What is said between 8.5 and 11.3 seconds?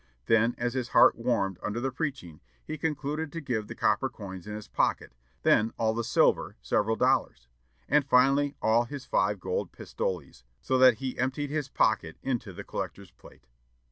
all his five gold pistoles, so that he